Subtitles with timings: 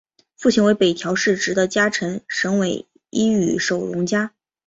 [0.35, 4.33] 父亲为北条氏直的家臣神尾伊予守荣加。